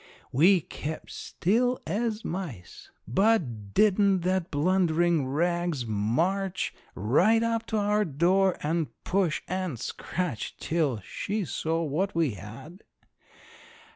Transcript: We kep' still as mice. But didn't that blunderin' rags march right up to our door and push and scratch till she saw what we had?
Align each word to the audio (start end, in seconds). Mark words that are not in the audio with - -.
We 0.31 0.61
kep' 0.61 1.11
still 1.11 1.77
as 1.85 2.25
mice. 2.25 2.89
But 3.07 3.75
didn't 3.75 4.21
that 4.21 4.49
blunderin' 4.49 5.27
rags 5.27 5.85
march 5.85 6.73
right 6.95 7.43
up 7.43 7.67
to 7.67 7.77
our 7.77 8.03
door 8.03 8.57
and 8.63 8.87
push 9.03 9.43
and 9.47 9.79
scratch 9.79 10.57
till 10.57 11.01
she 11.01 11.45
saw 11.45 11.83
what 11.83 12.15
we 12.15 12.31
had? 12.31 12.81